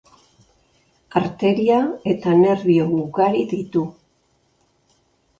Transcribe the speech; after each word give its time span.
Arteria 1.19 1.75
eta 2.13 2.33
nerbio 2.39 2.87
ugari 3.01 3.43
ditu. 3.53 3.83